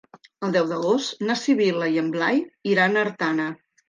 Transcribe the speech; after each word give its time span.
El 0.45 0.53
deu 0.53 0.69
d'agost 0.69 1.19
na 1.27 1.35
Sibil·la 1.41 1.89
i 1.97 1.99
en 2.03 2.07
Blai 2.15 2.41
iran 2.73 2.97
a 2.97 3.05
Artana. 3.09 3.47